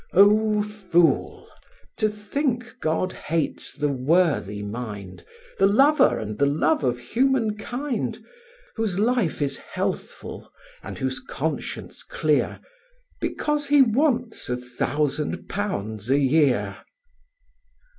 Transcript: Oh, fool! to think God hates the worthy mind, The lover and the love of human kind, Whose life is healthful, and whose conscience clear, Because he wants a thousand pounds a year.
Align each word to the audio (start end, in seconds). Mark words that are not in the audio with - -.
Oh, 0.13 0.63
fool! 0.63 1.47
to 1.97 2.09
think 2.09 2.77
God 2.81 3.13
hates 3.13 3.75
the 3.75 3.89
worthy 3.89 4.63
mind, 4.63 5.23
The 5.59 5.67
lover 5.67 6.17
and 6.17 6.39
the 6.39 6.47
love 6.47 6.83
of 6.83 6.97
human 6.99 7.55
kind, 7.55 8.17
Whose 8.77 8.97
life 8.97 9.43
is 9.43 9.57
healthful, 9.57 10.51
and 10.81 10.97
whose 10.97 11.19
conscience 11.19 12.01
clear, 12.01 12.59
Because 13.19 13.67
he 13.67 13.83
wants 13.83 14.49
a 14.49 14.57
thousand 14.57 15.47
pounds 15.47 16.09
a 16.09 16.17
year. 16.17 16.77